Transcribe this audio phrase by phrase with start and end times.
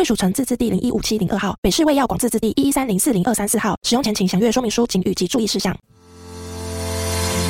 [0.00, 3.76] 贵属城自治地零一五七零二号，北市卫药广自治地一一三零四零二三四号。
[3.82, 5.76] 使用前请详阅说明书、警语及注意事项。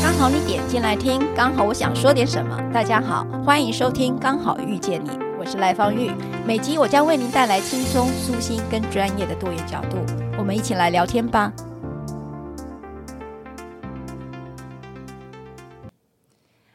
[0.03, 2.61] 刚好你点进来听，刚好我想说点什么。
[2.75, 6.11] 大家好，欢迎收听《刚好遇见你》，我是赖芳玉。
[6.45, 9.99] 每集我将为您带来轻松、舒心跟专业的多元角度，
[10.37, 11.53] 我们一起来聊天吧。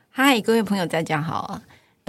[0.09, 1.59] 嗨，各位朋友，大家好。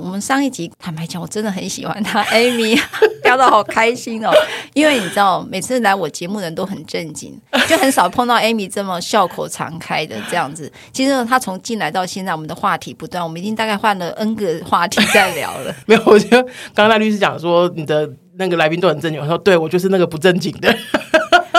[0.03, 2.79] 我们上一集坦白讲，我真的很喜欢他， Amy
[3.25, 4.31] 聊得好开心哦。
[4.75, 7.35] 因为你知道，每次来我节目的人都很正经，
[7.67, 10.71] 就很少碰到 Amy 这么笑口常开的这样子。
[10.93, 15.75] 其实他从进来到现在，我们的话题不断，我们已经大概换了 N 个话题在聊了。
[15.89, 16.43] 没有，我觉得
[16.75, 20.77] 刚刚那律师讲说你的那个来宾都很正经，我说对，我就是那个不正经的。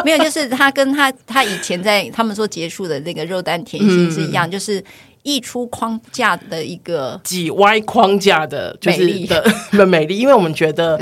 [0.06, 4.84] 没有，就是他跟他他以前在他们说结束的那个肉蛋甜心是一样，嗯、就是。
[5.28, 9.46] 溢出框架的一个挤歪框架的，就是的
[9.78, 10.98] 的美丽，因为我们觉得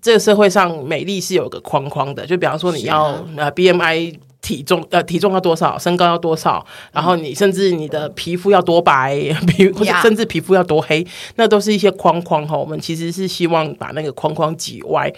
[0.00, 9.14] 这个社会上美丽是有个框框的，就比方说你要呃 BMI 体重呃体重要多少，身高要多少，然后你甚至你的皮肤要多白，
[9.46, 12.56] 皮或者甚至皮肤要多黑，那都是一些框框哈。
[12.56, 15.12] 我们其实是希望把那个框框挤歪，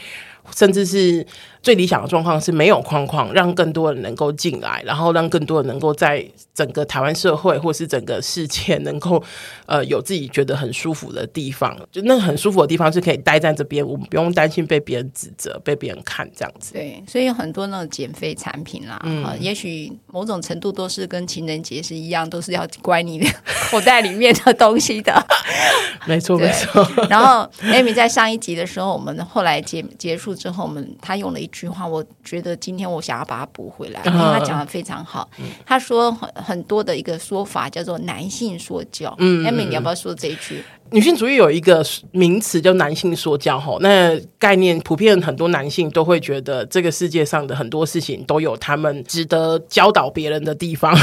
[0.56, 1.24] 甚至是。
[1.68, 9.22] 最理想的状况是没有框框，让更多人能够进来，然后让更多人能够在整个台湾社会或是整个世界能够
[9.66, 11.76] 呃有自己觉得很舒服的地方。
[11.92, 16.72] 就那很舒服的地方是可以待在这边，我们不用担心被别人指责、被别人看这样子。
[16.72, 23.26] 对，所以有很多那种减肥产品啦，嗯、呃，也许某种程度都是跟情人节是一样，都是要关你的
[23.70, 25.22] 口袋里面的东西的。
[26.06, 26.88] 没错，没错。
[27.10, 31.46] 然后 Amy 在上一集的时候，我们后来结结束之后，我们他用了一。
[31.58, 35.28] 一句话，我觉得今天我想要把它补回来，因为他讲的非常好。
[35.66, 39.14] 他说很很多的一个说法叫做“男性说教”。
[39.18, 40.62] 嗯，Amy，你要不要说这一句？
[40.90, 50.96] 女性主义有一个名词叫“男性说教”吼，那概念普遍很多男性都会觉得这个世界上的很多事情都有他们值得教导别人的地方。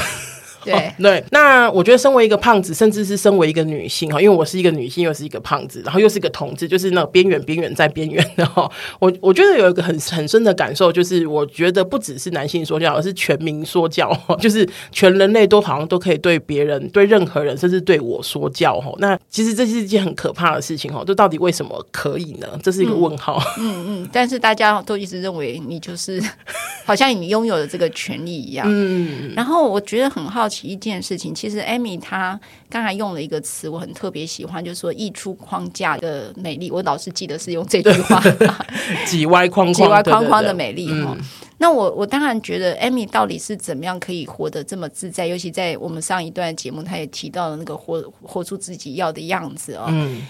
[0.65, 8.69] 对、哦、对，那我觉得身为一个胖子，甚至是身为一个女性哈，因为我是一个女性，又是一个胖子，然后又是一个同志，就是那种边缘边缘在边缘的哈。
[8.99, 14.11] 我我觉得有一个很很深的感受，就是我觉得不只是男性说教，而是全民说教，
[14.41, 18.91] 就是全人类都好像都可以对别人、对任何人，甚至对我说教哈。
[18.97, 22.47] 那其实这是一件很可怕的事情哈，这到底为什么可以呢？
[22.63, 23.39] 这是一个问号。
[23.59, 26.19] 嗯嗯，嗯，但是大家都一直认为你就是
[26.85, 28.65] 好像你拥有了这个权利一样。
[28.69, 30.54] 嗯，然后我觉得很好奇。
[30.63, 32.39] 一件事情，其实 Amy 她
[32.69, 36.71] 刚才用了一个词，我很特别喜欢，就是说溢出框架的美丽。
[36.71, 38.21] 我老是记得是用这句话，
[39.05, 41.17] 挤歪框框，挤歪框框的美丽哈。
[41.57, 45.25] 那我我当然觉得 Amy 到底是怎么样可以活得这么自在？
[45.25, 49.85] 尤其在我们上一段节目，她也提到了那个活活出自己要的样子哦。
[49.89, 50.21] 嗯。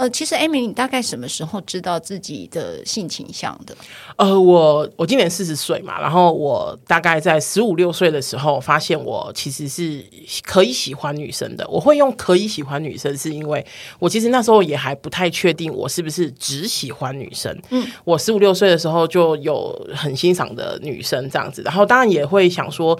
[0.00, 3.76] 呃，其实 Amy，你大概什么时候知道自己的性倾向的？
[4.16, 10.02] 呃，我我今年四十岁嘛，然后我大概在十五六岁的时候，发现我其实是
[10.42, 11.68] 可以喜欢女生的。
[11.68, 13.62] 我会用可以喜欢女生，是因为
[13.98, 17.54] 我其实那时候也还不太确定我是不是只喜欢女生。
[17.68, 22.98] 嗯，我十五六岁的时候就有很欣赏的女生这样子，然后当然也会想说，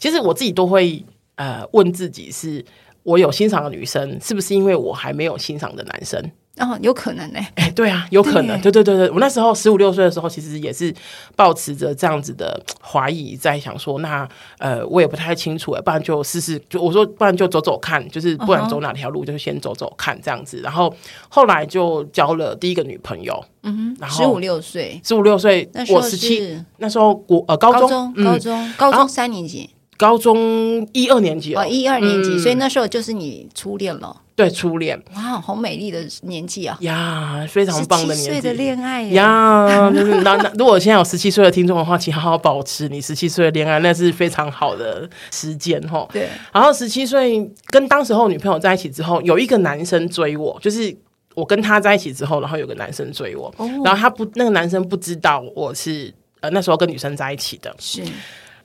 [0.00, 1.04] 其实我自己都会
[1.36, 2.64] 呃问自己是。
[3.02, 6.22] 我有欣赏的女生，是不是因为我还没有欣赏的男生？
[6.58, 7.52] 哦，有可能呢、欸。
[7.54, 8.60] 哎、欸，对啊，有可能。
[8.60, 10.94] 对对对对，我那时候十五六岁的时候，其实也是
[11.34, 16.60] 抱持着这样子的怀疑，在想说，那呃，我也不太清楚，不然就试试。
[16.68, 20.60] 就我说，不然就走走看，就是不管走哪条路，就先走走看这样子。
[20.62, 20.94] 然后
[21.30, 23.42] 后来就交了第一个女朋友。
[23.62, 29.70] 嗯哼，十五六岁，十五六岁，我十七，那时候我呃高中，高中，高中三年级。
[29.96, 34.16] 高中一二年级哦，一二年级，嗯，所以那时候就是你初恋了。
[34.34, 35.00] 对，初恋。
[35.14, 36.76] 哇，好美丽的年纪啊！
[36.80, 38.40] 呀，非常棒的年纪。
[38.40, 46.08] 的恋爱呀，那那 如果现在有十七岁的听众的话，请好好保持你十七岁的恋爱，那是非常好的时间哈。
[46.10, 46.28] 对。
[46.50, 50.96] 然后十七岁跟当时候女朋友在一起之后，有一个男生追我，就是
[51.34, 58.02] 我跟他在一起之后，然后有个男生追我，哦，然后他不，那个男生不知道我是呃那时候跟女生在一起的，是。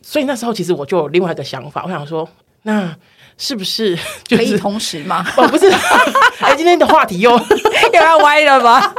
[0.09, 2.25] 所以那时候其实我就有另外一个想法，我想说，
[2.63, 2.95] 那
[3.37, 3.93] 是不是、
[4.23, 5.25] 就是、可以同时吗？
[5.35, 5.67] 哦，不是，
[6.39, 7.29] 哎，今天的话题又
[7.93, 8.95] 又要歪了吧？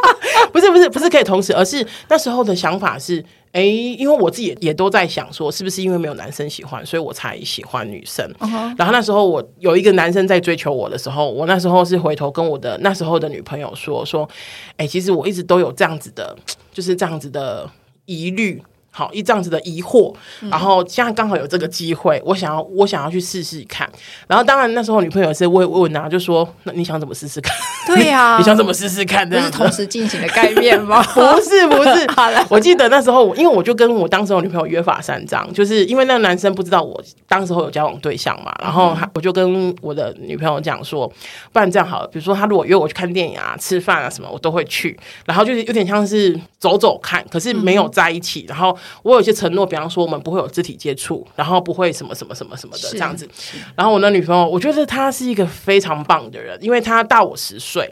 [0.53, 8.31] 不是，不是，不是可以同时，而是那时候的想法是，哎，因为我自己也，也都在想说，是不是因为没有男生喜欢，所以我才喜欢女生。
[8.39, 8.75] Uh -huh.
[8.77, 14.29] 然后那时候我有一个男生在追求我的时候，我那时候是回头跟我的那时候的女朋友说说，
[14.77, 16.37] 哎，其实我一直都有这样子的，
[16.71, 17.67] 就是这样子的
[18.05, 18.63] 疑虑。
[18.99, 20.13] 好，一这样子的疑惑，
[20.51, 23.89] 然后现在刚好有这个机会，我想要我想要去试试看。
[24.27, 27.57] 然后当然那时候女朋友是问问啊，就说那你想怎么试试看？
[27.87, 29.31] 对呀、啊， 你想怎么试试看？
[29.31, 31.01] 这是同时进行的概念吗？
[31.15, 32.11] 不 是不是。
[32.19, 41.07] 好了，我记得那时候，因为我就跟我当时我女朋友约法三章，就是因为那个男生不知道我当时候有交往对象嘛，然后我就跟我的女朋友讲说，
[41.53, 44.99] 不然这样好了，比如说他如果约我去看电影啊、吃饭啊什么，我都会去。
[45.25, 48.77] 然后就是有点像是走走看，可是没有在一起，然后。
[49.03, 53.29] 我有一些承诺，比方说我们不会有肢体接触，然后不会什么什么什么什么的这样子。
[53.75, 57.91] 然后我那女朋友，我觉得她是一个非常棒的人，因为她大我十岁。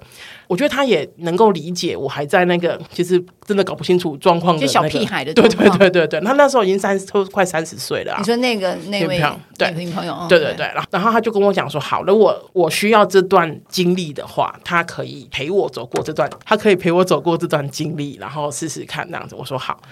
[0.48, 8.18] 我觉得她也能够理解我还在那个其实真的搞不清楚状况的、小屁孩的对对对对对，他那时候已经三十，都快三十岁了、啊。
[8.20, 9.20] 你说那个那位
[9.58, 19.34] 对女朋友，对对对，然后然后他就跟我讲说，好，如果我需要这段经历的话，他可以陪我走过这段，他可以陪我走过这段经历，然后试试看这样子。
[19.34, 19.82] 我说好，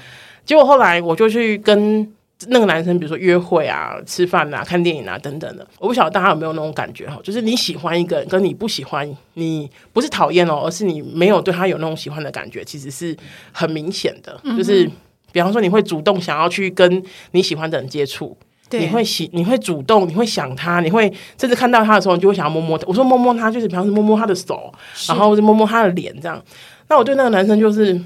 [0.44, 2.10] 结果后来我就去跟。
[2.48, 13.16] 那个男生，比如说约会啊、吃饭啊、看电影啊等等的，我不晓得大家有没有那种感觉哈，就是你喜欢一个人，跟你不喜欢，你不是讨厌哦，而是你没有对他有那种喜欢的感觉，其实是
[13.52, 14.38] 很明显的。
[14.58, 14.84] 就是
[15.32, 18.36] 比方说，你会主动想要去跟你喜欢的人接触，
[18.72, 21.10] 你会喜，你会主动，你会想他，你会
[21.40, 22.84] 甚至看到他的时候，你就会想要摸摸他。
[22.86, 24.70] 我说摸摸他，就是比方说摸摸他的手，
[25.08, 26.42] 然后就摸摸他的脸这样。
[26.88, 27.98] 那我对那个男生就是。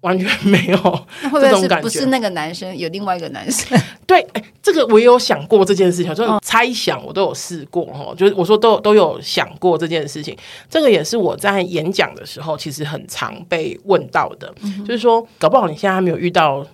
[0.00, 0.76] 完全没有
[1.32, 3.78] 这种感觉，不是那个男生，有另外一个男生。
[4.06, 10.36] 对，哎，这个我也有想过这件事情，就是猜想，我都有试过哦，就是我说都都有想过这件事情。
[10.70, 14.54] 这个也是我在演讲的时候，其实很常被问到的，
[14.86, 16.66] 就是说，搞不好你现在还没有遇到。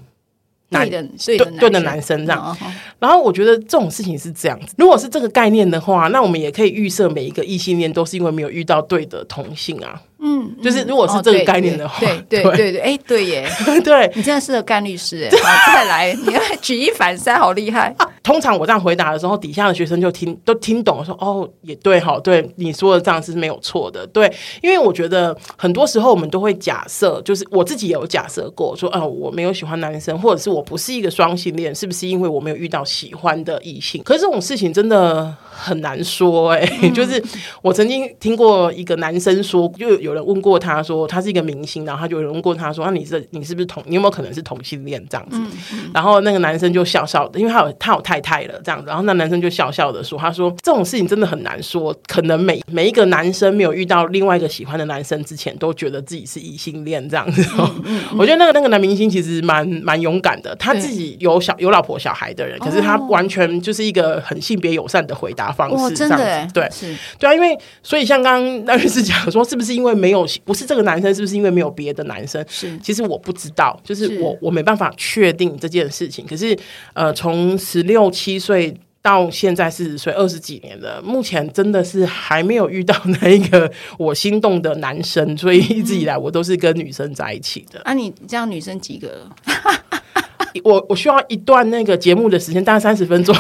[0.71, 2.57] 男的，对的，对的男生这样。
[2.99, 4.75] 然后我觉得这种事情是这样子。
[4.79, 10.03] 如果是这个概念的话，那我们也可以预设每一个异性恋都是因为没有遇到对的同性啊。
[10.27, 13.47] 嗯，就是如果是这个概念的话， 对对对对，哎，对耶，
[13.85, 15.39] 对你真的适合干律师哎。
[15.39, 17.95] 好，再来，你要举一反三，好厉害。
[18.25, 24.07] 通常我这样回答的时候，底下的学生就听都听懂了，说哦，也对，好，对你说的这样是没有错的。
[24.07, 24.33] 对，
[24.63, 34.03] 因为我觉得很多时候我们都会假设，就是我自己有假设过，说哦，我没有喜欢男生，或者是我不是一个双性恋，是不是因为我没有遇到喜欢的异性？
[34.03, 37.23] 可是这种事情真的很难说哎、就是
[37.61, 43.83] 我曾经听过一个男生说，就有人问过他说，他是一个明星，然后他就有人问过他说，那、啊、你是你是不是同？
[43.87, 45.91] 你有没有可能是同性恋这样子、嗯嗯？
[45.93, 48.87] 然后那个男生就笑笑的，因为他有他有太太了这样子。
[48.89, 57.45] 然后那男生就笑笑的说，他说这种事情真的很难说，可能每每一个男生没有遇到另外一个喜欢的男生之前，都觉得自己是异性恋这样子。
[58.17, 66.53] 我觉得那个那个男明星其实蛮蛮勇敢的，他自己有小有老婆小孩的人，可是他完全就是一个很性别友善的回答方式，这样子。
[66.53, 72.45] 对，是，对啊，因为所以像刚刚那律师讲说，是不是因为没有不是这个男生，是不是因为没有别的男生？
[72.49, 76.27] 是，其实我不知道，就是我是我没办法确定这件事情。
[76.27, 76.57] 可是
[76.93, 87.81] 呃，从十六七岁到现在四十岁，二十几年了，目前真的是还没有遇到那一个我心动的男生，所以一直以来我都是跟女生在一起的。
[87.83, 89.29] 啊，你这样女生几个？
[90.63, 93.35] 我我需要一段那个节目的时间，大概三十分钟，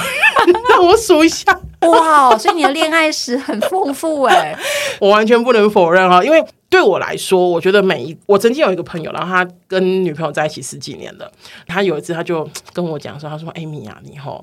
[0.75, 1.59] 让我数一下。
[1.81, 4.57] 哇，所以你的恋爱史很丰富哎，
[5.01, 11.31] 我完全不能否认哈，因为对我来说，我觉得每一我曾经有一个朋友，然后他跟女朋友在一起十几年了，
[11.67, 14.43] 他有一次他就跟我讲说，他说：“艾米啊，你吼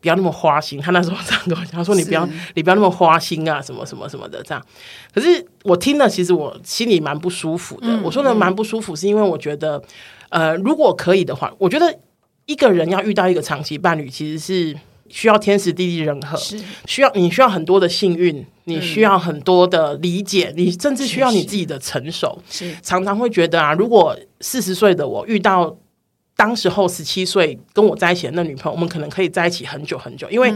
[0.00, 4.64] 不要那么花心。”他那时候这样跟我讲，他说：“你不要你不要那么花心啊，什么什么什么的这样。”
[5.14, 7.86] 可是我听了，其实我心里蛮不舒服的。
[7.88, 9.82] 嗯、我说的蛮不舒服，是因为我觉得，
[10.30, 11.98] 呃，如果可以的话，我觉得。
[12.48, 14.74] 一个人要遇到一个长期伴侣，其实是
[15.08, 16.36] 需要天时地利人和，
[16.86, 22.40] 需要你需要很多的幸运，你需要很多的理解，你甚至需要你自己的成熟。
[22.50, 25.76] 是常常会觉得啊，如果四十岁的我遇到
[26.36, 30.52] 当时候十七岁跟我在一起的那女朋友，我们可能可以在一起很久很久，因为。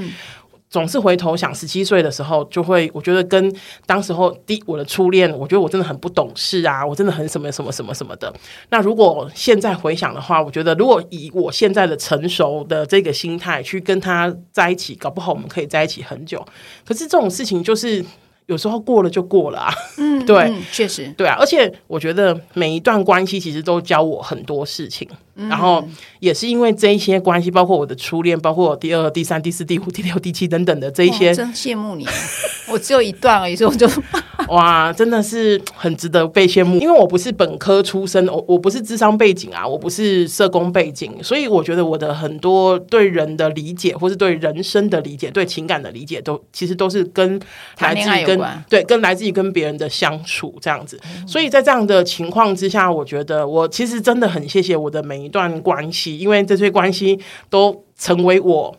[0.73, 8.33] 总是回头想，十七岁的时候就会，我觉得跟当时候第我的初恋，我觉得我真的很不懂事啊，我真的很什么什么什么什么的。
[8.71, 16.43] 那如果现在回想的话，我觉得如果以我现在的成熟的这个心态去跟他在一起，搞不好我们可以在一起很久。
[16.87, 18.02] 可是这种事情就是
[18.47, 19.75] 有时候过了就过了啊。
[19.99, 21.37] 嗯，对，确实，对啊。
[21.38, 25.07] 而且我觉得每一段关系其实都教我很多事情。
[25.35, 25.87] 嗯、然后
[26.21, 32.07] 也是因为这一些关系，包括我的初恋，包括我第二、第三、第四、第五、第六、第七等等的这一些，真羡慕你，
[32.71, 33.89] 我只有一段而已，所以我就
[34.49, 36.79] 哇，真的是很值得被羡慕。
[36.79, 47.41] 因为我不是本科出身，我我不是智商背景啊，我不是社工背景，所以我觉得我的很多对人的理解，或是对人生的理解，对情感的理解，都其实都是跟
[47.79, 51.01] 来自于跟对跟来自于跟别人的相处这样子。
[51.05, 58.76] 嗯、所以在这样的情况之下，我觉得我其实真的很谢谢我的每一段关系，因为这些关系都成为我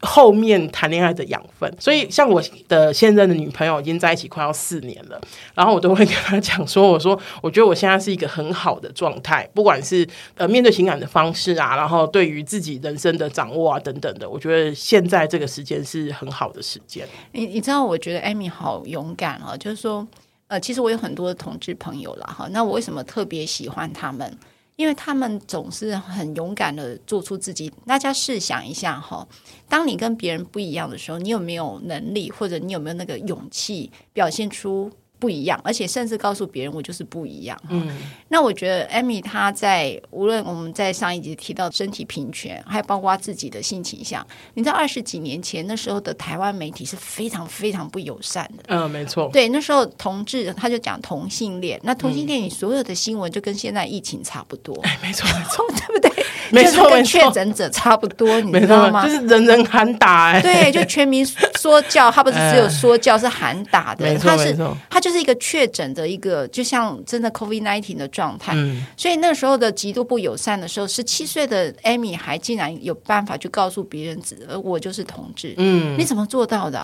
[0.00, 1.74] 后面谈恋爱的养分。
[1.80, 5.18] 所以，像我的现任的女朋友已经在一起快要四年了，
[5.54, 20.06] 然后我都会跟她讲说：“我说，我觉得我现在是一个很好的状态，不管是呃面对情感的方式啊，然后对于自己人生的掌握啊等等的，我觉得现在这个时间是很好的时间。”你你知道，我觉得艾米好勇敢啊，就是说，
[20.48, 24.36] 呃，其实我有很多的同志朋友了哈，那我为什么特别喜欢他们？
[24.76, 27.72] 因为他们总是很勇敢的做出自己。
[27.86, 29.26] 大家试想一下哈，
[29.68, 34.90] 当你跟别人不一样的时候，你有没有能力，或者你有没有那个勇气表现出？
[35.24, 37.58] 不一样，而且甚至告诉别人我就是不一样。
[37.70, 37.88] 嗯，
[38.28, 48.64] 那我觉得 Amy 她在无论我们在上一集提到身体平权，还包括自己的性倾向，你知道二十几年前那时候的台湾媒体是非常非常不友善的。
[48.66, 49.30] 嗯，没错。
[49.32, 54.78] 对，那时候同志他就讲同性恋，那同性恋你所有的新闻就跟现在疫情差不多。
[54.82, 56.26] 哎，没错没错， 对不对？
[56.50, 59.06] 没错，跟确诊者差不多，你知道吗？
[59.06, 61.24] 就是人人喊打，哎，对，就全民
[61.58, 64.14] 说教，他不是只有说教，是喊打的。
[64.20, 64.54] 他是
[64.90, 65.13] 他就是。
[65.14, 75.54] 是一个确诊的一个，就像真的 COVID nineteen 的状态，嗯、所以那时候的极度不友善的时候，十七岁的 Amy 还竟然有办法去告诉别人，呃，我就是同志。
[75.56, 76.78] 嗯，你怎么做到的？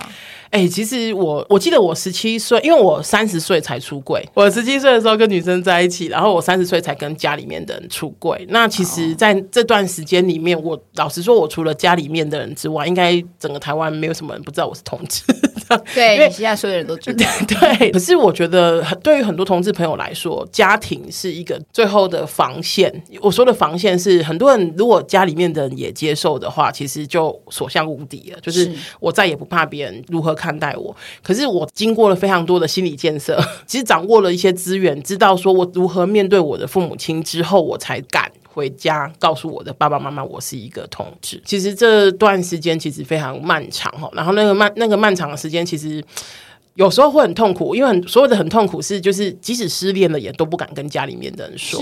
[0.50, 8.46] 哎、欸，其实我我记得我十七岁，因为我三十岁才出柜，我十七岁的时候跟女生在一起，然后我三十岁才跟家里面的人出柜。
[8.50, 15.22] 那其实，在这段时间里面，我老实说，我除了家里面的人之外，应该整个台湾没有什么人不知道我是同志。
[15.94, 17.24] 对，因为现在所有人都知道。
[17.46, 22.90] 对，可是我觉得，对于很多同志朋友来说，家庭是一个最后的防线。
[23.20, 28.40] 我说的防线是，很多人如果家里面的人也接受的话，其实就所向无敌了。
[28.40, 30.94] 就是我再也不怕别人如何看待我。
[31.22, 38.30] 可是我经过了非常多的心理建设，其实掌握了一些资源，知道说我如何面对我的父母亲之后，我才敢。
[38.52, 41.40] 回家告诉我的爸爸妈妈，我是一个同志。
[41.44, 46.02] 其实这段时间其实非常漫长哈，然后那个漫那个漫长的时间，其实
[46.74, 51.80] 有时候会很痛苦，因为很所有的很痛苦是就是即使失恋了也都不敢跟家里面的人说。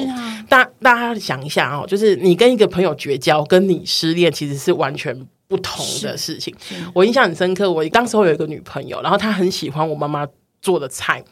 [0.48, 5.14] 大大家想一下哦，就是你跟一个朋友绝交，跟你失恋其实是完全
[5.46, 6.54] 不同的事情。
[6.94, 10.26] 我印象很深刻，我当时候有一个女朋友，然后她很喜欢我妈妈
[10.60, 11.22] 做的菜，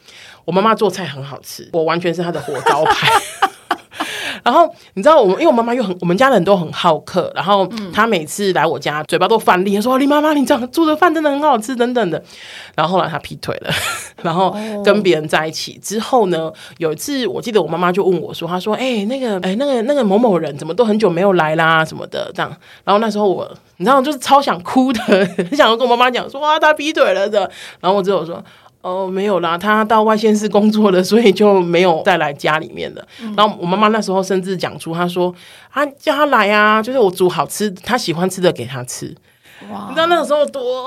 [0.44, 3.08] 我妈妈做菜很好吃，我完全是她的活招牌。
[4.44, 7.32] 然后你知道我，因为我妈妈又很，我们家人都很好客。
[7.34, 12.22] 然后她每次来我家，嘴巴都泛利，说：“李妈妈，你这样做的饭真的很好吃，等等的。”
[12.76, 13.70] 然后后来她劈腿了，
[14.22, 27.50] 然后跟别人在一起之后呢，有一次我记得我妈妈就问我说：“她说，哎、欸，那个，哎、欸，那个，那个某某人怎么都很久没有来啦，什么的这样。”然后那时候我，你知道，就是超想哭的，很 想要跟我妈妈讲说：“哇，他劈腿了的。”
[27.80, 28.42] 然后我只有说。
[28.86, 33.04] 哦，没有啦，他到外县市工作了，所以就没有再来家里面了。
[33.20, 35.34] 嗯、然后我妈妈那时候甚至讲出，她说
[35.74, 39.12] ：“啊，叫他来啊，就是我煮好吃，他喜欢吃的给他吃。”
[39.70, 39.86] 哇！
[39.88, 40.86] 你知道那个时候多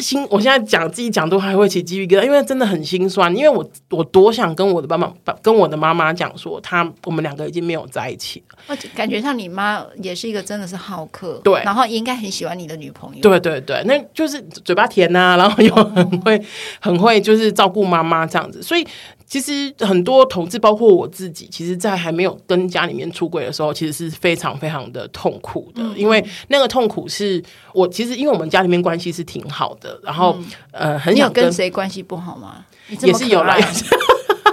[0.00, 3.34] 心，我现在讲自己讲都还会起鸡皮疙瘩，因为真的很心酸。
[3.36, 5.12] 因为我我多想跟我的爸爸、
[5.42, 8.76] 跟我的妈妈讲说，他我们两个已经没有在一起了。
[8.94, 13.20] 感觉上你妈也是一个真的是好客，对，然后应该很喜欢你的女朋友。
[13.20, 16.42] 对对对，那就是嘴巴甜呐、啊，然后又很会
[16.80, 18.86] 很会就是照顾妈妈这样子，所以。
[19.28, 25.82] 其实很多同志，包括我自己，其实，在还没有跟家里面出轨的时候，其实是非常非常的痛苦的。
[25.82, 27.42] 嗯、因为那个痛苦是
[27.74, 32.64] 我其实，因为我们家里面关系是挺好的，然后、嗯、呃，很想跟，跟谁关系不好吗？
[32.88, 33.54] 也是有啦。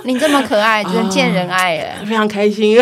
[0.03, 2.77] 你这么可爱，真见人爱哎、哦，非常开心，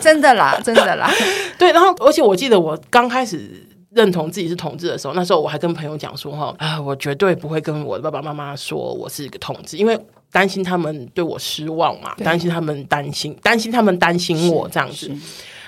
[0.00, 1.08] 真的啦，真的啦。
[1.56, 9.96] 对，然后而且我记得我刚开始认同自己是同志的时候，那时候我还跟朋友讲说哈啊，我绝对不会跟我的爸爸妈妈说我是一个同志，因为。
[10.30, 12.14] 担心他们对我失望嘛？
[12.16, 15.10] 担心他们担心，担心他们担心我这样子。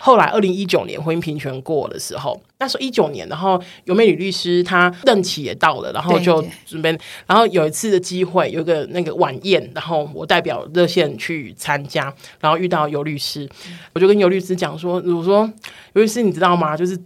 [0.03, 6.91] 后来二零一九年婚姻平权过的时候，那时候一九年，然后尤美女律师她任期也到了，然后就准备，
[7.27, 13.47] 然后有一次的机会，有一个那个晚宴，然后我代表热线去参加，然后遇到尤律师，
[13.93, 15.51] 我就跟尤律师讲说：“我说
[15.93, 16.75] 尤律师，你知道吗？
[16.75, 16.99] 就是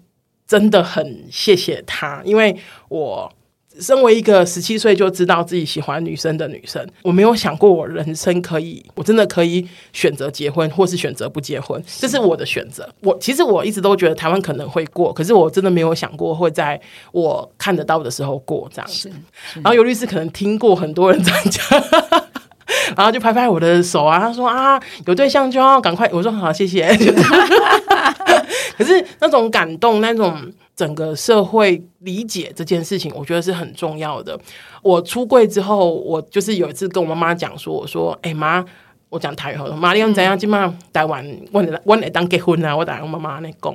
[0.47, 2.57] 真的很谢谢他，因为
[2.89, 3.33] 我。”
[3.81, 12.89] 身为一个十七岁就知道自己喜欢女生的女生，我没有想过我人生可以，我真的可以选择结婚，或是选择不结婚，这是我的选择。
[13.01, 16.81] 我其实我一直都觉得台湾可能会过，可是我真的没有想过会在
[17.13, 19.11] 我看得到的时候过这样子。
[19.55, 21.83] 然后尤律师可能听过很多人这样讲，
[22.97, 26.09] 然后就拍拍我的手啊，他说啊，有对象就要赶快。
[26.13, 26.89] 我说好，谢谢。
[28.79, 30.37] 可是那种感动，那种。
[30.77, 34.39] 整个社会理解这件事情，我觉得是很重要的。
[34.83, 38.65] 我出柜之后，我就是有一次跟我妈妈讲说：“我说，哎、欸、妈，
[39.09, 40.39] 我讲台语，妈，你用怎样？
[40.39, 42.77] 今嘛台湾，我我来当结婚啊！
[42.77, 43.75] 我打跟妈妈那讲，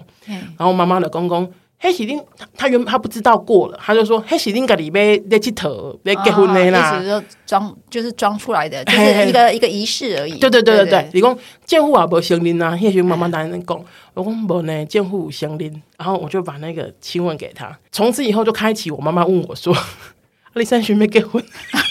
[0.57, 1.51] 然后妈妈的公公。”
[1.81, 2.21] 黑喜丁，
[2.57, 10.37] 他原他不知道过了，他就说黑喜丁个里边在去头在结婚的啦，就装就是装出来的，就是一个一个仪式而已。
[10.37, 19.73] 对对对对对，你讲见户啊不相认啊，那时候妈妈当然讲，我讲不呢，见户相认，然后我就把那个亲吻给他，从此以后就开启我妈妈问我说，
[20.55, 21.41] 李三旬没结婚。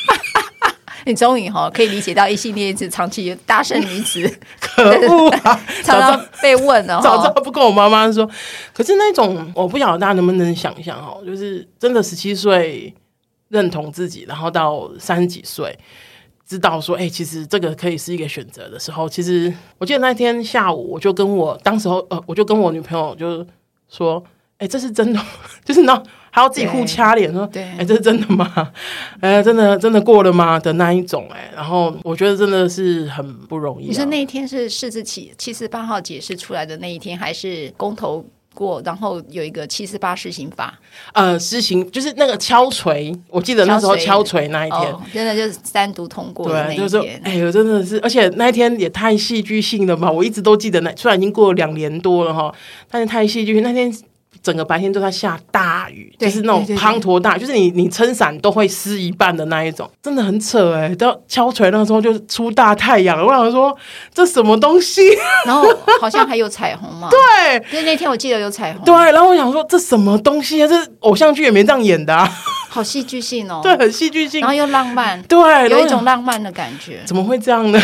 [1.11, 5.59] 你终于哈可以理解到一系列是长期大声女子， 可恶啊！
[5.83, 8.29] 常常被问了，早知道不跟我妈妈说。
[8.75, 12.93] 可是那种我不晓得大家能不能想象哦，就是真的十七岁
[13.49, 15.75] 认同自己，然后到三十几岁
[16.47, 19.09] 知道说，哎、欸，其实这个可以是一个选择的时候。
[19.09, 23.47] 其实我记得那天下午，我就跟我当时候呃，我就跟我女朋友就
[23.89, 24.23] 说，
[24.59, 25.19] 哎、欸，这是真的，
[25.65, 26.03] 就是那。
[26.31, 28.47] 还要自己互掐脸说：“对，哎、欸，这是真的吗？
[29.21, 30.59] 哎、欸，真的真的过了吗？
[30.61, 33.89] 的那一种哎、欸，然后我觉得真的是很不容易、啊。
[33.89, 40.79] 你说那一天是释字七七四八号解释出来的那一天，还是公投过，然后有一个七四八施行法？
[41.13, 46.89] 呃，施行就是那个敲锤，我记得那时候敲锤那一天，哦、真的就是单独通过的那一天。
[46.89, 50.11] 对，就是哎呦，真的是，而且那一天也太戏剧性了吧！
[50.11, 52.55] 我一直都记得那，虽然已经过了两年多了哈，
[52.91, 53.93] 但是太戏剧性那天。
[54.43, 60.97] 整个白天都在下大雨，就是那种滂沱大雨，就是你你撑伞都会湿一半的那一种，真的很扯哎、欸！
[60.97, 63.77] 到敲锤那个时候就是出大太阳了，我想说
[64.13, 65.03] 这什么东西？
[65.47, 65.67] 然后
[66.01, 67.09] 好像还有彩虹嘛？
[67.13, 68.85] 对，因为那天我记得有彩虹。
[68.85, 70.67] 对，然后我想说这什么东西啊？
[70.67, 72.29] 这偶像剧也没这样演的啊！
[72.69, 77.01] 好戏剧性哦， 对，很戏剧性，然后又浪漫，对，有一种浪漫的感觉。
[77.07, 77.81] 怎么会这样呢？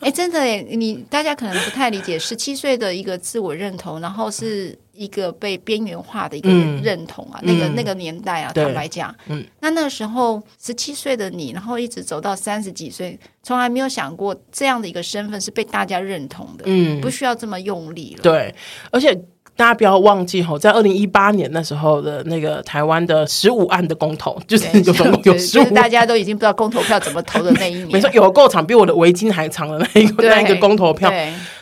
[0.00, 4.78] 哎，真的哎，你大家可能不太理解，十七岁的一个自我认同，然后是。
[4.94, 6.48] 一个被边缘化的一个
[6.82, 18.54] 认同啊，嗯、那个、嗯、那个年代啊，坦白讲，嗯，那那个时候十七岁的你，然后一直走到三十几岁，从来没有想过这样的一个身份是被大家认同的，嗯，不需要这么用力了，对，
[18.90, 19.18] 而且。
[19.56, 31.08] 大家不要忘记哈，在二零一八年那时候的那个台湾的十五案的公投，就是有总共有十五，大家都已经不知道公投票怎么投的那一年， 没错，有够长，比我的围巾还长的那一个那一个公投票，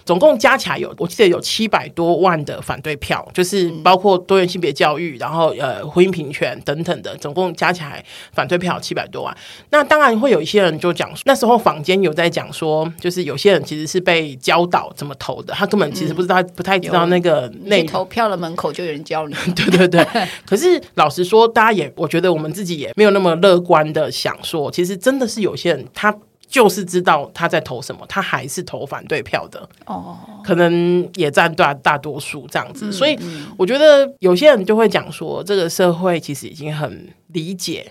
[0.04, 9.36] 总共加起来有，我记得有七百多万的反对票，就是包括多元性别教育，然后呃婚姻平权等等的，总共加起来反对票七百多万。
[9.70, 17.82] 那当然会有一些人就讲，那时候坊间有在讲说，就是有些人其实是被教导怎么投的，他根本其实不知道，不太知道那个内。
[17.92, 20.02] 投票的门口就有人教你， 对对对。
[20.46, 26.16] 可是老实说，大家也，我觉得我们自己也没有那么乐观的想说，其实真的是有些人他
[26.52, 29.66] 就是知道他在投什么，他还是投反对票的。
[29.86, 32.88] 哦，可能也占大大多数这样子。
[32.88, 33.18] 嗯、所以
[33.56, 37.90] 我觉得有些人就会讲说，这个社会其实已经很理解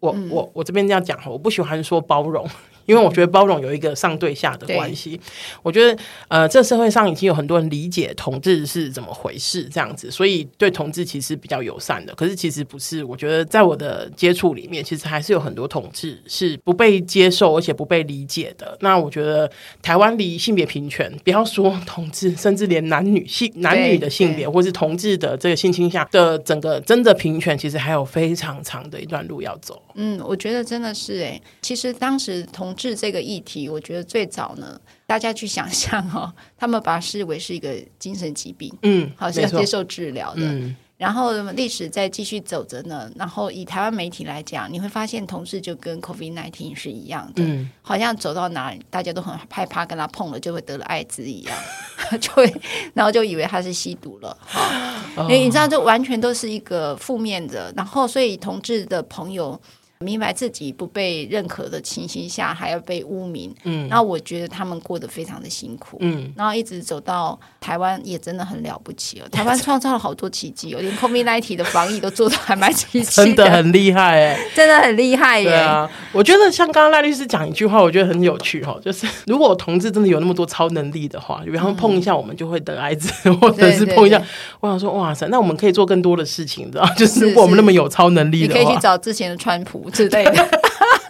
[0.00, 0.12] 我。
[0.12, 2.44] 嗯、我我这边这样讲，我不喜欢说包容。
[2.86, 5.20] 因为我觉得包容有一个上对下的关系，
[5.62, 5.96] 我觉得
[6.28, 12.14] 呃，这社会上已经有很多人理解同志是怎么回事这样子，所以对同志其实比较友善的。
[12.14, 18.76] 可是其实不是，我觉得在我的接触里面，其实还是有很多同志是不被接受而且不被理解的。
[18.80, 19.50] 那我觉得
[19.82, 29.80] 台湾离性别平权，不要说同志，甚至连男女性男女的性别，或是同志的这个性倾向的整个真的平权，其实还有非常长的一段路要走。
[30.00, 32.74] 嗯，我觉得真的是哎，其实当时同。
[32.80, 40.40] 志这个议题，我觉得最早呢，大家去想象哦，他们把它视为是一个精神疾病，嗯，好像要接受治疗的。
[40.40, 51.54] 嗯，然后历史再继续走着呢，然后以台湾媒体来讲，你会发现同志就跟 COVID nineteen 是一样的，嗯，好像走到哪里大家都很害怕跟他碰了就会得了艾滋一样，
[52.18, 52.50] 就会
[52.94, 59.60] 然后就以为他是吸毒了，哈，因为你知道这完全都是一个负面的，然后所以同志的朋友。
[60.02, 63.54] 明白自己不被认可的情形下，还要被污名。
[63.64, 65.98] 嗯，那我觉得他们过得非常的辛苦。
[66.00, 69.28] 嗯，然后一直走到台湾也真的很了不起哦。
[69.30, 75.44] 台湾创造了好多奇迹哦，连 COVID-19 的防疫都做的还蛮奇迹， 真的很厉害哎， 真的很厉害耶。
[75.44, 84.22] 对啊，我觉得像刚刚赖律师讲一句话，我觉得很有趣哈，就是如果同志真的有那么多超能力的话，比方碰一下我们就会得艾滋，嗯、或者是碰一下，
[84.60, 86.86] 我想说哇塞，那我们可以做更多的事情，你知道？
[86.96, 90.32] 就是如果我们那么有超能力的话，你可以去找之前的川普之类的。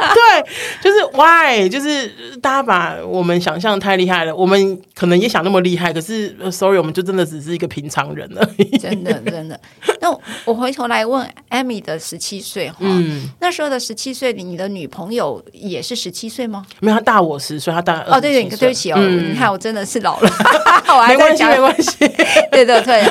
[0.01, 0.45] 对，
[0.81, 2.09] 就是 why，就是
[2.41, 8.79] 大家把我们想象太厉害了，我们可能也想那么厉害，可是 sorry，我们就真的只是一个平常人而已。
[8.79, 9.61] 真的，真的。
[10.01, 10.09] 那
[10.47, 16.65] 我回头来问 Amy 的十七岁哈，嗯，那时候的十七岁，你的女朋友也是十七岁吗？
[16.81, 20.31] 没有，她大我十岁，她大哦，对对，对不起哦，嗯、你看我真的是老了，
[21.07, 21.99] 没关系，没关系，
[22.51, 23.05] 对对对。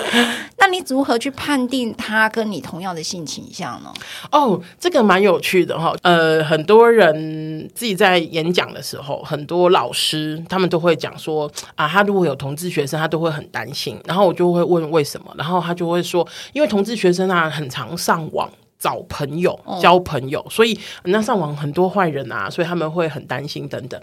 [0.60, 3.94] 那你如何去判定他跟你同样的性倾向呢？
[4.32, 6.90] 哦，这个蛮有趣的哈，呃，很多。
[6.90, 13.98] 人自己在演讲的时候，很多老师他们都会讲说啊，他如果有同志学生，他都会很担心。
[14.06, 24.02] 然后我就会问为什么，然后他就会说，因为同志学生啊，很常上网找朋友、交朋友，所以那上网很多坏人啊，所以他们会很担心等等。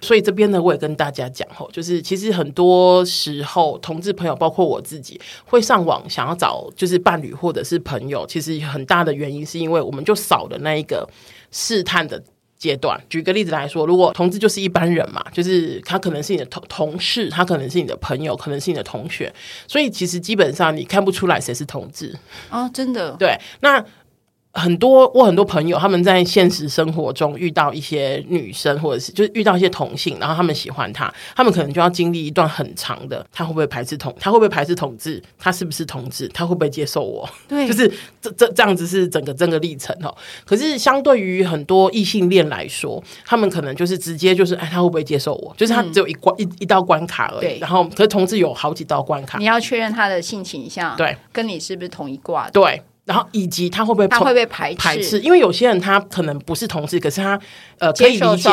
[0.00, 11.08] 所以这边呢，我也跟大家讲吼，就是其实很多时候同志朋友，包括我自己，会上网想要找就是伴侣或者是朋友，其实很大的原因是因为我们就少了那一个。
[11.50, 12.22] 试探的
[12.58, 19.32] 阶段，举个例子来说，如果同志就是一般人嘛，就是他可能是你的同同事，他可能是你的朋友，可能是你的同学，
[19.66, 22.14] 所以其实基本上你看不出来谁是同志
[22.50, 23.16] 啊，真的。
[23.18, 23.82] 对，那。
[24.58, 37.28] 很多我很多朋友他们在现实生活中遇到一些女生，或者是就是遇到一些同性，然后他们喜欢他，他们可能就要经历一段很长的，他会不会排斥同，他会不会排斥同志，他是不是同志，他会不会接受我？
[37.46, 37.88] 对，就是
[38.20, 40.14] 这这这样子是整个整个历程哦。
[40.44, 45.54] 可是相对于很多异性恋来说，他们可能就是直接就是哎，他会不会接受我？
[45.56, 47.40] 就是他只有一关、嗯、一一道关卡而已。
[47.40, 52.50] 对，然后可是同志有好几道关卡，你要确认他的性倾向，对，跟你是不是同一挂的？
[52.52, 52.82] 对。
[53.08, 54.76] 然后以及他会不会他会被排斥？
[54.78, 57.40] 排斥，因为有些人他可能不是同志，可是他
[57.78, 58.50] 呃可以理解。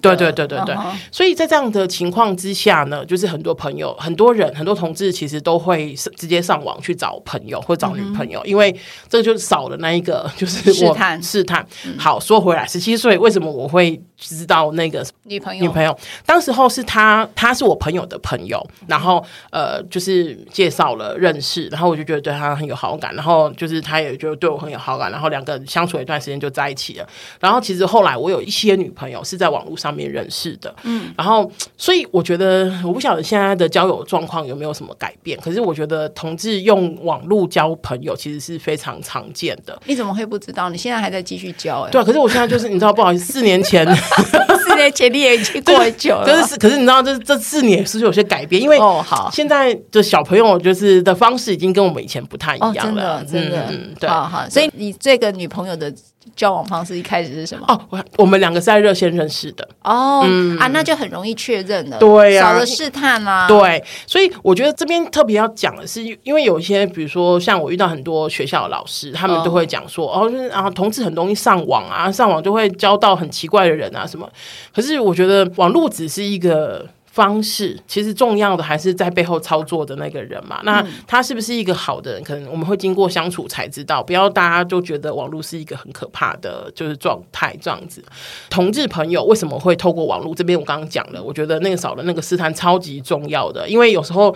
[0.00, 0.74] 对对对对对。
[0.74, 0.92] Uh-huh.
[1.12, 8.74] 所以在这样的情况之下呢，就是很多朋友、很多人、很多同志其实都会直接上网去找朋友或找女朋友，嗯、因为
[9.08, 11.64] 这就是少了那一个就是我试探试探。
[11.96, 15.62] 好，说回来，十七岁为什么我会知道那个女朋友？
[15.62, 23.91] 女朋友当时候是他，他是我朋友的朋友，然后呃就是介绍了认识，然后我就觉得对他很有好感，然后就是他。
[23.92, 27.06] 他也就对我很有好感，然后两个人相处了一段时间就在一起了。
[27.38, 39.78] 然后其实后来我有一些女朋友是在网络上面认识的，嗯，然后所以我觉得我不晓得现在的交友状况有没有什么改变，可是我觉得同志用网络交朋友其实是非常常见的。
[39.84, 40.70] 你怎么会不知道？
[40.70, 41.82] 你现在还在继续交？
[41.82, 43.86] 哎，对啊，可是我现在就是你知道，不好意思，四年前，
[44.90, 48.60] 前你也已经过很久了，就是可是你知道，这这四年是不是有些改变？
[48.60, 53.66] 因为哦，好，现在的小朋友就是的方式已经跟我们以前不太一样了，哦、真的，真的。
[53.70, 55.92] 嗯对，好好，所以你这个女朋友的
[56.34, 57.64] 交往方式一开始是什么？
[57.68, 59.68] 哦，我我们两个是在热线认识的。
[59.82, 61.98] 哦，嗯、啊，那就很容易确认了。
[61.98, 63.48] 对呀、啊，少了试探啦、啊。
[63.48, 74.28] 对，所以我觉得这边特别要讲的是，因为有一些，比如说像我遇到很多学校的老师，他们都会讲说，哦，就是啊，同志很容易上网啊，上网就会交到很奇怪的人啊什么。
[74.74, 76.86] 可是我觉得网络只是一个。
[77.12, 80.60] 方式其实重要的还是在背后操作的那个人嘛。
[80.64, 82.24] 那他是不是一个好的人？
[82.24, 84.02] 可能我们会经过相处才知道。
[84.02, 88.02] 不要大家就觉得网络是一个很可怕的就是状态这样子。
[88.48, 90.34] 同志朋友为什么会透过网络？
[90.34, 93.68] 这边我刚刚讲了，我觉得那个少了那个试探超级重要的。
[93.68, 94.34] 因为有时候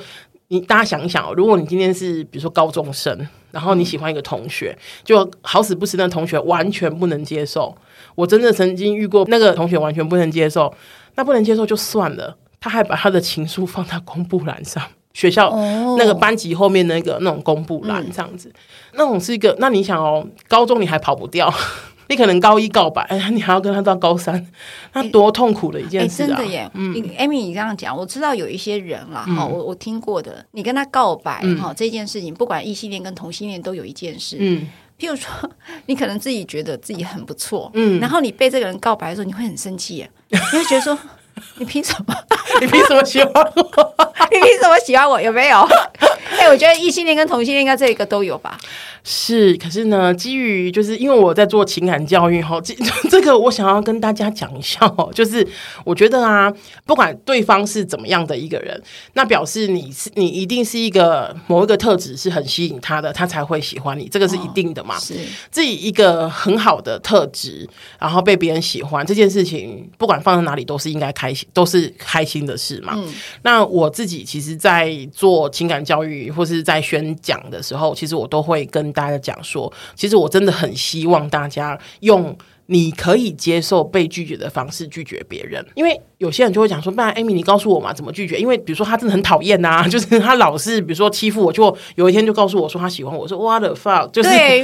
[0.49, 7.75] 你大家想一想哦，如果你今天是比如说高中生，然后你喜欢一个同学，就好死不死那同学完全不能接受。
[8.15, 10.73] 我真的曾经遇过那个同学完全不能接受，
[11.15, 12.37] 那不能接受就算了。
[12.61, 15.51] 他还把他的情书放在公布栏上， 学校
[15.97, 18.53] 那个班级后面那个那种公布栏这样子，
[18.95, 19.57] 那种是一个。
[19.59, 21.53] 那你想哦，高中你还跑不掉，
[22.09, 24.47] 你可能高一告白，哎呀，你还要跟他到高三，
[24.93, 26.27] 那多痛苦的一件事啊！
[26.27, 35.29] 真的耶，嗯，Amy，你这样讲，我知道有一些人啦，哈，我我听过的，你跟他告白哈，这件事情，不管异性恋跟同性恋都有一件事，嗯，譬如说，
[35.87, 40.97] 你可能自己觉得自己很不错，嗯，然后你被这个人告白的时候，你会很生气耶，你会觉得说。
[41.59, 42.15] 你凭什么？
[42.61, 43.95] 你凭什么喜欢我？
[44.31, 45.21] 你凭什么喜欢我？
[45.21, 45.61] 有没有？
[46.39, 48.59] 哎，我觉得异性恋跟同性恋应该这一个都有吧。
[49.09, 52.75] 是，可是呢，基于就是因为我在做情感教育哈，这
[53.09, 55.47] 这个我想要跟大家讲一下哦，就是
[55.85, 56.53] 我觉得啊，
[56.85, 64.97] 不管对方是怎么样的一个人，那表示你是你一定是一个某一个特质是很吸引他的，他才会喜欢你，这个是一定的嘛。
[64.97, 65.15] 哦、是
[65.53, 67.69] 自己一个很好的特质，
[68.01, 72.95] 然后被别人喜欢这件事情，不管放在哪里都是应该开心，都是开心的事嘛。
[72.97, 73.13] 嗯、
[73.43, 82.37] 那我自己其实，在做情感教育或是在宣讲的时候，其实我都会跟大家讲说，其实我真的很希望大家用
[82.67, 86.01] 你可以接受被拒绝的方式拒绝别人，因为。
[86.19, 88.39] 有些人就会讲说：“不然，Amy，你告诉我嘛，怎么拒绝？
[88.39, 94.63] 因为比如说他真的很讨厌呐， 就是他老是比如说欺负我，就有一天就告诉我说他喜欢我，我说 What the fuck，就是 对，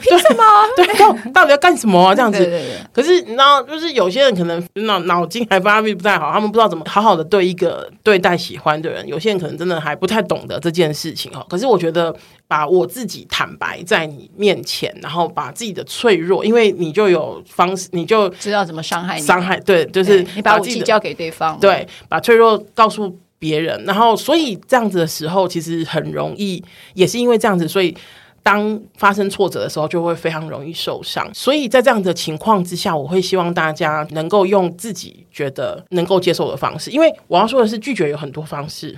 [0.00, 0.42] 凭什么？
[0.76, 0.86] 对，
[1.32, 2.14] 到底要干什么啊？
[2.14, 2.38] 这样子。
[2.38, 2.76] 对对对。
[2.92, 9.08] 可是你知道，就是有些人可能脑脑筋还发育不太好，他们不知道怎么好好的对一个对待喜欢的人。
[9.08, 11.42] 有些人可能真的还不太懂得这件事情哦。
[11.48, 12.14] 可是我觉得，
[12.46, 19.22] 把我自己坦白在你面前，然后把自己的脆弱，因为你就有方式，你就知道怎么伤害你。
[19.22, 20.81] 伤害对，就是你把自己。
[20.82, 26.62] 交给对方，对，把脆弱告诉别人，然后所以这样子的时候，其实很容易，
[26.94, 27.96] 也是因为这样子，所以
[28.40, 31.28] 当发生挫折的时候，就会非常容易受伤。
[31.34, 38.96] 所以在这样的情况之下，我会希望大家能够用自己觉得能够接受的方式，因为我要说的是，拒绝有很多方式。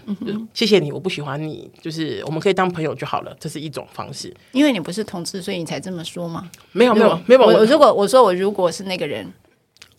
[0.53, 4.35] 谢谢你，我不喜欢你，就是我们可以当朋友就好了，这是一种方式。
[4.53, 6.51] 因为你不是同志，所以你才这么说吗？
[6.73, 7.40] 没有，没有，没有。
[7.42, 9.31] 我如果我说我如果是那个人。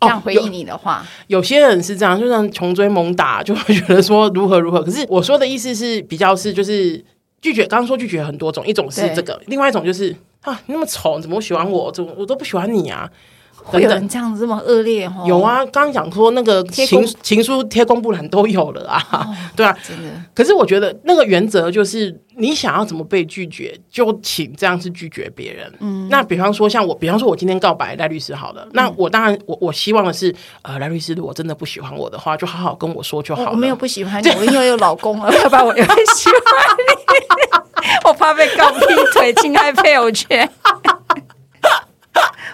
[0.01, 4.83] 这样回应你的话，有，有些人是这样，就像穷追猛打，就会觉得说如何如何。
[4.83, 7.03] 可是我说的意思是比较是就是
[7.41, 7.65] 拒绝。
[7.65, 11.91] 刚刚说拒绝很多种，一种是这个，另外一种就是啊，你那么丑，怎么喜欢我？
[11.91, 13.09] 怎么我都不喜欢你啊？
[13.65, 15.25] 会有人这样子这么恶劣哦？
[15.25, 20.09] 有啊，刚刚讲说那个情公情书贴公布栏都有了啊，哦、 对啊，真的。
[20.33, 25.71] 可是我觉得那个原则就是，你想要怎么被拒绝，就请这样子拒绝别人。
[25.79, 33.51] 嗯，那比方说像我，比方说我今天告白赖律师好了，嗯、那我当然我我希望的是，呃，赖律师如果真的不喜欢我的话，就好好跟我说就好了。
[33.51, 36.37] 我没有不喜欢你，我因为有老公了，要不然我也会喜欢
[36.87, 37.05] 你。
[38.03, 40.47] 我怕被告劈腿，侵害配偶权。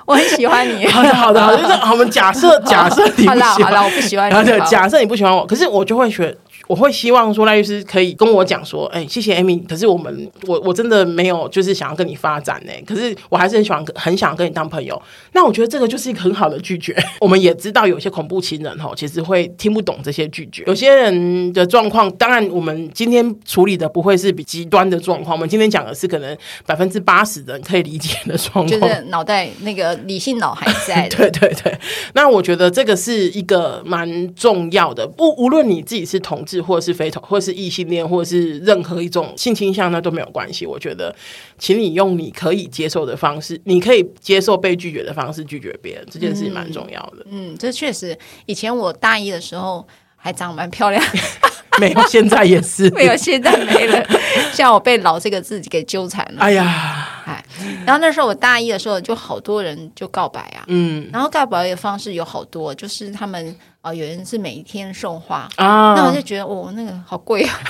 [0.06, 0.86] 我很喜欢你。
[0.92, 4.36] 好的，好的，好的，就是我们假设， 假设你不喜欢，好了，好了，我不喜欢你。
[4.46, 6.36] 对，假设你不喜欢我，可是我就会学。
[6.71, 14.99] 我会希望说赖律师可以跟我讲说，哎，谢谢 Amy，可是我们我我真的没有就是想要跟你发展呢，可是我还是很喜欢很想跟你当朋友。
[15.34, 16.95] 那我觉得这个就是一个很好的拒绝。
[17.19, 20.63] 我们也知道有些恐怖情人哈，其实会听不懂这些拒绝。
[20.65, 31.05] 有些人的状况，当然我们今天处理的不会是比极端的状况，我们今天讲的是可能百分之八十的人可以理解的状况，就是脑袋那个理性脑还在。
[31.12, 31.77] 对对对，
[32.13, 35.05] 那我觉得这个是一个蛮重要的。
[35.05, 36.61] 不，无论你自己是同志。
[36.62, 40.65] 或者是非同，或者是异性恋，或者是任何一种性倾向，那都没有关系。
[40.65, 41.15] 我觉得，
[41.58, 47.26] 请你用你可以接受的方式，你可以接受被拒绝的方式拒绝别人，这件事情蛮重要的。
[47.30, 51.04] 嗯，嗯，这确实，以前我大一的时候还长得蛮漂亮，
[51.80, 54.06] 没有，现在也是 没有，现在没了。
[54.54, 56.41] 像我被“老”这个字给纠缠了。
[56.41, 57.43] 哎呀，哎，
[57.86, 63.56] 然后那时候我大一的时候，就好多人就告白啊，嗯，然后告白的方式有好多，就是他们。
[63.84, 67.60] 哦，有人是每一天送花啊，那我就觉得哦，那个好贵啊。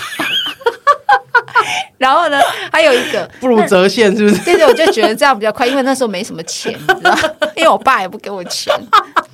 [1.98, 2.40] 然后呢，
[2.72, 4.44] 还有一个 不如折现，是不是？
[4.44, 7.16] 对对，我就觉得这样比较快，因为那时候没什么钱，你知道，
[7.56, 8.74] 因为我爸也不给我钱。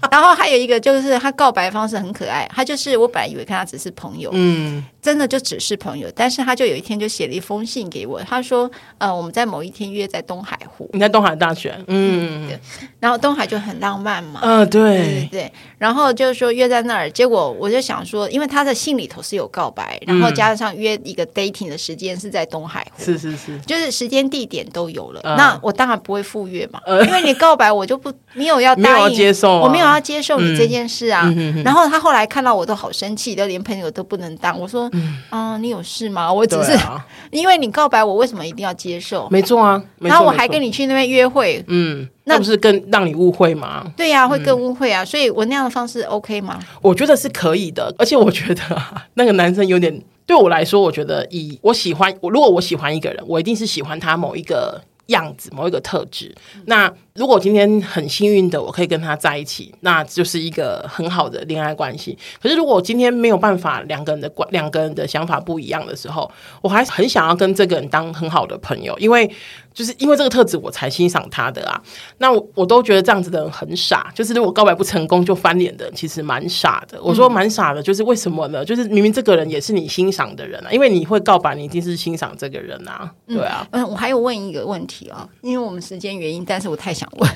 [0.12, 12.60] 然后还有一个就是他告白方式很可爱，他就是我本来以为跟他只是朋友，嗯，真的就只是朋友，但是他就有一天就写了一封信给我，他说，呃，我们在某一天约在东海湖，你在东海大学，嗯，对，
[13.00, 15.28] 然后东海就很浪漫嘛，嗯，对。
[15.32, 15.38] 对。
[15.38, 29.98] 对，然后就是说约在那儿，结果我就想说，因为他的信里头是有告白，然后加上约一个 dating 的时间是在东海湖，是是是，就是时间地点都有了，那我当然不会赴约嘛，因为你告白我就不没有要答应接受，我没有要。
[30.08, 34.58] 接受你这件事啊，嗯、然后他后来看到我都好生气，都连朋友都不能当。
[34.58, 36.32] 我说，嗯，啊、你有事吗？
[36.32, 39.28] 我只是、啊、 因为你告白我，为什么一定要接受？
[39.30, 43.86] 没错啊，然后我还跟你去那边约会，嗯，那不是更让你误会吗？
[43.98, 45.04] 对呀、啊，会更误会啊。
[45.04, 46.58] 所以我那样的方式 OK 吗？
[46.82, 48.62] 我觉得是可以的，而且我觉得
[49.16, 56.34] 那个男生有点对我来说，我觉得以我喜欢我，如果我喜欢一个人，我一定是喜欢他某一个样子，某一个特质。
[56.66, 62.16] 那如果今天很幸运的我可以跟他在一起，那就是一个很好的恋爱关系。
[62.40, 66.30] 可是如果今天没有办法，两个人的关两个人的想法不一样的时候，
[66.62, 69.28] 我还很想要跟这个人当很好的朋友，因为
[69.74, 71.82] 就是因为这个特质我才欣赏他的啊。
[72.20, 77.02] 那我，我都觉得这样子的人很傻，就是如果告白不成功就翻脸的，其实蛮傻的。
[77.02, 78.64] 我说蛮傻的，就是为什么呢？
[78.64, 83.68] 就是明明这个人也是你欣赏的人啊，因为你会告白，你一定是欣赏这个人啊，对啊。
[83.72, 87.30] 嗯，我还有问一个问题啊，因为我们时间原因，但是我太想问，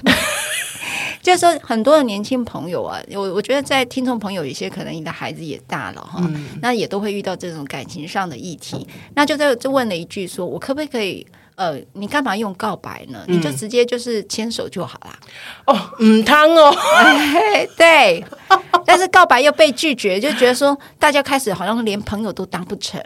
[1.21, 11.25] 就是说很多的年轻朋友啊，我我觉得在听众朋友有些可能你的孩子也大了哈，嗯、那也都会遇到这种感情上的议题，那就在就问了一句说，我可不可以？
[11.55, 13.23] 呃，你干嘛用告白呢？
[13.27, 15.19] 嗯、你就直接就是牵手就好啦。
[15.65, 16.73] 哦，嗯，汤哦，
[17.77, 18.23] 对。
[18.85, 23.01] 但是告白又被拒绝，就觉得说大家开始好像连朋友都当不成。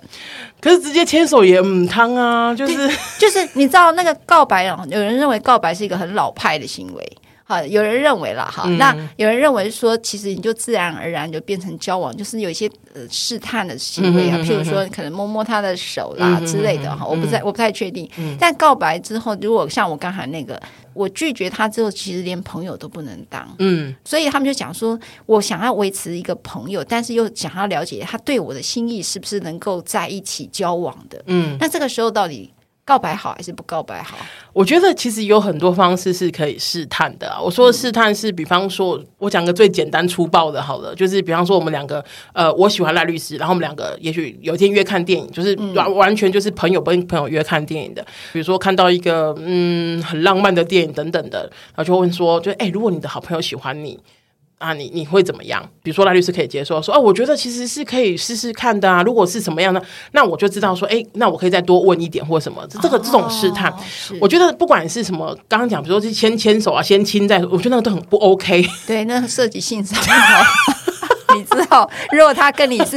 [0.62, 7.18] 可是直接牵手也嗯汤啊，就是就是你知道那个告白啊，有人认为告白是一个很老派的行为。
[7.48, 18.10] 好，有人认为了哈，嗯、那有人认为说，其实你就自然而然就变成交往，就是有一些呃试探的行为啊，譬如说可能摸摸他的手啦之类的哈，我不太我不太确定。
[18.18, 20.60] 嗯、但告白之后，如果像我刚才那个，
[20.94, 23.48] 我拒绝他之后，其实连朋友都不能当。
[23.60, 31.22] 嗯，所以他们就讲说，我想要维持一个朋友，但是又想要了解他对我的心意是不是能够在一起交往的。
[31.28, 32.52] 嗯，那这个时候到底？
[32.86, 34.16] 告白好还是不告白好？
[34.54, 37.42] 我觉得其实有很多方式是可以试探的啊。
[37.42, 48.06] 我说的试探是，比方说，我讲个最简单粗暴的，好了，就是比方说，我们两个，呃，我喜欢赖律师，然后我们两个也许有一天约看电影，就是完完全就是朋友跟朋友约看电影的。
[48.32, 54.00] 比如说看到一个嗯很浪漫的电影等等的，然后就问说，就哎，如果你的好朋友喜欢你。
[54.58, 55.62] 啊，你你会怎么样？
[55.84, 59.04] 比如说赖律师可以接受说，哦，我觉得其实是可以试试看的啊。
[59.04, 59.82] 如果是什么样的，
[60.14, 62.66] 那我就知道说，哎，那我可以再多问一点或什么。
[62.82, 63.78] 这个这种试探，哦、
[64.22, 68.66] 我觉得不管是什么，刚刚讲，比如说是先牵手啊，先亲再，我觉得那个都很不 OK。
[68.88, 71.36] 对，那个涉及性骚扰。
[71.36, 72.96] 你知道，如果他跟你是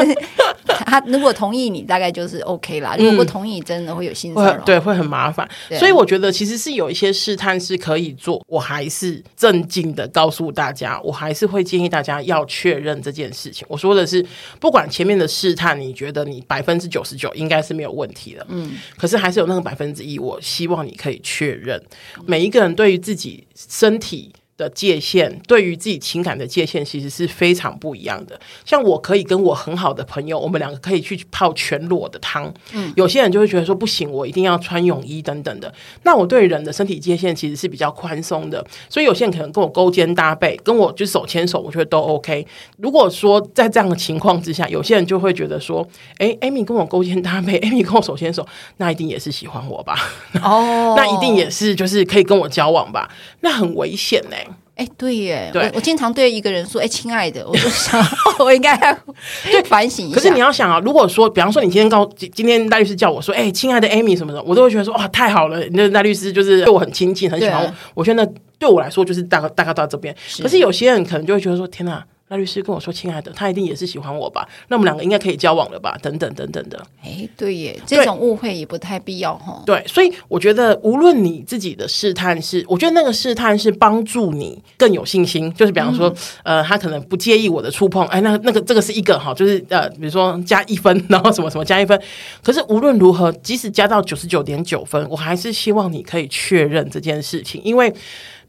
[0.87, 2.97] 他，如果同意你，大概就是 OK 啦。
[2.99, 5.49] 如果不同意，真的会有心事，对，会很麻烦。
[5.79, 8.43] 所以我觉得其实是有一些试探是可以做。
[8.47, 13.67] 我还是正经的告诉大家，我还是会建议大家要确认这件事情。
[13.69, 14.25] 我说的是，
[14.61, 21.81] 不管前面的试探，你觉得你百分之九十九应该是没有问题的，嗯，可是还是有那个百分之一，我希望你可以确认。
[22.27, 28.39] 每一个人对于自己身体的界限，对于自己情感的界限，其实是非常不一样的。
[28.67, 32.53] 像我可以跟我很好的朋友，我们两个可以去泡全裸的汤。
[32.75, 35.73] 嗯，有些人就会觉得说不行，我一定要穿泳衣等等的。
[36.03, 42.45] 那我对人的身体界限其实是比较宽松的，所以有些人可能跟我勾肩搭背，跟我就手牵手，我觉得都 OK。
[42.79, 45.87] 如果说在这样的情况之下，有些人就会觉得说，
[46.19, 48.45] 哎，Amy 跟我勾肩搭背， Amy 跟我手牵手，
[48.79, 49.97] 那一定也是喜欢我吧？
[50.43, 53.09] 哦， 那一定也是就是可以跟我交往吧？
[53.43, 54.48] 那很危险呢、欸。
[54.79, 58.01] 哎，对耶，对我我经常对一个人说：“哎，亲爱的，我就想，
[58.39, 58.77] 我应该
[59.51, 67.67] 对反省一下。”可是你要想啊，如果说，比方说，你今天告今天赖律师叫我说：“哎，亲爱的 Amy 什么的”，我都会觉得说：“哇，太好了！”那赖律师就是对我很亲近，很喜欢我。
[67.67, 70.15] 啊、我觉得那对我来说就是大概大概到这边。
[70.41, 74.47] 可是有些人可能就会觉得说：“天哪！”那律师跟我说：“亲爱的，他一定也是喜欢我吧？
[74.69, 75.99] 那我们两个应该可以交往了吧？
[76.03, 79.63] 等等等等的。”哎，对耶，这种误会也不太必要哈。
[79.65, 85.53] 对，所以我觉得，无论你自己的试探是，我觉得那个试探是帮助你更有信心。
[85.55, 86.09] 就是比方说，
[86.45, 91.99] 嗯、呃，他可能不介意我的触碰，哎，那那个这个是一个哈，就是呃，比如说加一分，然后什么什么加一分。
[92.43, 97.93] 可是无论如何，即使加到九十九点九分，我还是希望你可以确认这件事情，因为。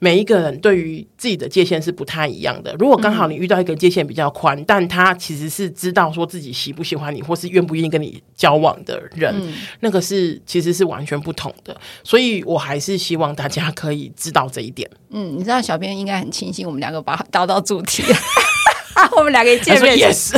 [0.01, 2.73] 每一个人对于自己的界限是不太一样的。
[2.79, 11.75] 如果刚好你遇到一个界限比较宽，嗯、但他其实是知道说自己喜不喜欢你，或是愿不愿意跟你交往的人，嗯、那个是其实是完全不同的。
[12.03, 14.89] 所以我还是希望大家可以知道这一点。
[15.09, 18.03] 嗯，你知道小编应该很庆幸我们两个把他导到主题，
[19.15, 20.33] 我们两个一见面也是，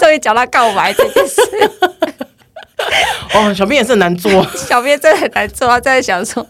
[0.00, 1.40] 终于讲到告白这件事。
[3.34, 6.46] 哦，小编也是很难做， 小编真的很难做，他在想说。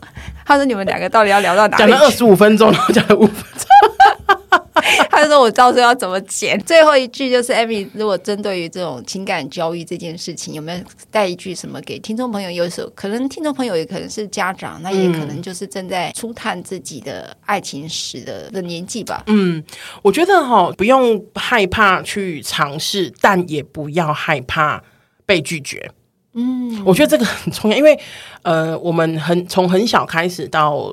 [0.47, 3.94] 他说：“你们两个到底要聊到哪里？”讲了二十五分钟，然后讲了五分钟。
[5.11, 12.51] 他就说：“我到时候要怎么剪？”最后一句就是：“Amy，如果针对于这种情感交易这件事情，有没有带一句什么给听众朋友？
[12.51, 19.63] 有时候可能听众朋友也可能是家长，那也可能就是正在初探自己的爱情史的的年纪吧。”嗯，
[20.03, 24.83] 我觉得哈，不用害怕去尝试，但也不要害怕
[25.25, 25.91] 被拒绝。
[26.37, 27.97] 嗯，我觉得这个很重要，因为
[28.43, 30.93] 呃，我们很从很小开始到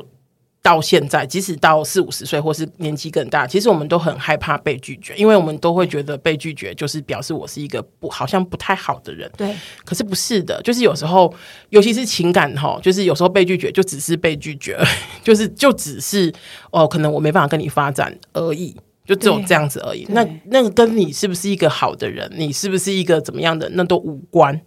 [0.63, 9.29] 到现在，即使到四五十岁或是年纪更大，其实我们都很害怕被拒绝，因为我们都会觉得被拒绝就是表示我是一个不好像不太好的人。
[9.35, 11.33] 对，可是不是的，就是有时候，
[11.69, 14.77] 尤其是情感哈，就是有时候被拒绝就只是被拒绝，
[15.23, 16.31] 就是就只是
[16.69, 20.05] 哦，可能我没办法跟你发展而已，就只有这样子而已。
[20.09, 24.61] 那那个跟你是不是一个好的人，你是不是一个怎么样的，那都无关。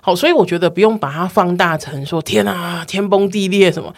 [0.00, 3.94] 好，所以我觉得不用把它放大成说天啊，天崩地裂什么。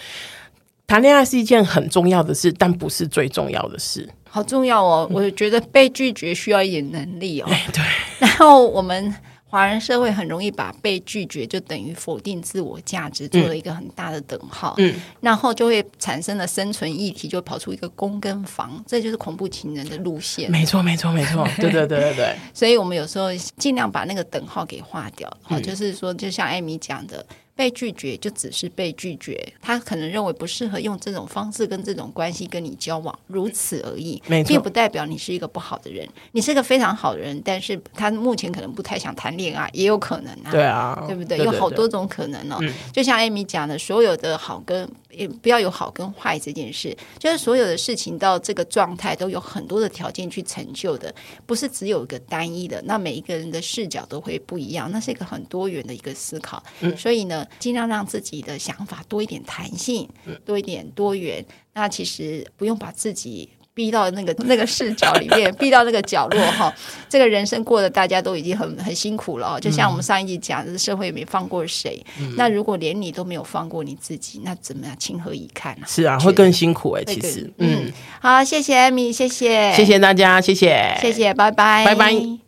[0.89, 4.09] 谈恋爱是一件很重要的事，但不是最重要的事。
[4.27, 5.07] 好重要哦！
[5.11, 7.47] 嗯、我觉得被拒绝需要一点能力哦。
[7.75, 7.85] 对。
[8.19, 9.15] 然后我们
[9.47, 14.77] 华人社会很容易把被拒绝就等于否定自我价值做了一个很大的等号。
[14.79, 14.95] 嗯。
[15.21, 20.51] 然后就会产生了生存议题，就跑出一个攻跟防，这就是恐怖情人的路线。
[20.51, 21.47] 没错，没错，没错。
[21.61, 22.35] 对对对对对。
[22.55, 25.29] 所以我们有时候尽量把那个等号给划掉。
[25.43, 27.23] 好、嗯，就是说，就像艾米讲的。
[27.59, 36.09] 被拒绝就只是被拒绝，他可能认为不适合用这种方式跟这种关系跟你交往，如此而已，并不代表你是一个不好的人。
[36.31, 41.37] 你是个非常好的人，但是他目前可能不太想谈恋爱，也有可能啊，对啊，对不对？
[41.37, 42.59] 对对对，有好多种可能哦。
[42.61, 51.13] 嗯、就像艾米讲的，所有的好跟也不要有好跟坏这件事，就是所有的事情到这个状态都有很多的条件去成就的，
[51.45, 52.81] 不是只有一个单一的。
[52.83, 56.63] 那每一个人的视角都会不一样，那是一个很多元的一个思考。
[56.83, 57.45] 嗯、所以呢。
[57.59, 60.09] 尽量让自己的想法多一点弹性，
[60.45, 61.45] 多一点多元。
[61.75, 66.75] 那其实不用把自己逼到那个 那个视角里面， 逼到那个角落哈。
[67.09, 69.61] 这个人生过得大家都已经很很辛苦了哦。
[69.61, 72.05] 就像我们上一集讲的，社会也没放过谁。
[72.21, 75.87] 嗯、那如果连你都没有放过你自己，那怎么样情何以堪呢？
[75.87, 77.15] 是啊，会更辛苦哎、欸。
[77.15, 82.48] 其实，嗯，嗯，好，谢谢艾米，谢谢，谢谢大家，谢谢，谢谢，拜拜，拜拜。